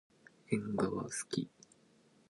[0.51, 1.47] えんがわがすき。